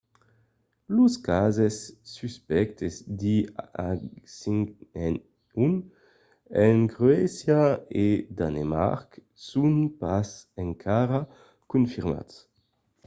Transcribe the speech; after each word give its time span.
los 0.95 1.13
cases 1.29 1.75
suspèctes 2.15 2.93
de 3.21 3.35
h5n1 3.99 5.73
en 6.65 6.77
croàcia 6.93 7.61
e 8.05 8.07
danemarc 8.39 9.09
son 9.47 9.73
pas 10.01 10.29
encara 10.65 11.19
confirmats 11.71 12.35